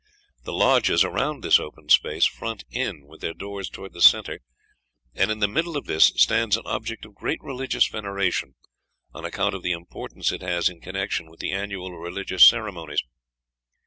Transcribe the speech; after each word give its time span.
The 0.45 0.51
lodges 0.51 1.03
around 1.03 1.43
this 1.43 1.59
open 1.59 1.89
space 1.89 2.25
front 2.25 2.63
in, 2.71 3.05
with 3.05 3.21
their 3.21 3.35
doors 3.35 3.69
toward 3.69 3.93
the 3.93 4.01
centre; 4.01 4.39
and 5.13 5.29
in 5.29 5.37
the 5.37 5.47
middle 5.47 5.77
of 5.77 5.85
this 5.85 6.05
stands 6.15 6.57
an 6.57 6.65
object 6.65 7.05
of 7.05 7.13
great 7.13 7.37
religious 7.43 7.85
veneration, 7.85 8.55
on 9.13 9.25
account 9.25 9.53
of 9.53 9.61
the 9.61 9.73
importance 9.73 10.31
it 10.31 10.41
has 10.41 10.69
in 10.69 10.81
connection 10.81 11.29
with 11.29 11.39
the 11.39 11.51
annual 11.51 11.91
religious 11.91 12.47
ceremonies. 12.47 13.03